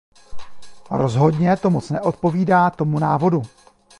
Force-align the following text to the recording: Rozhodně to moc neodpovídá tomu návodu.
Rozhodně 0.91 1.57
to 1.57 1.69
moc 1.69 1.89
neodpovídá 1.89 2.69
tomu 2.69 2.99
návodu. 2.99 3.41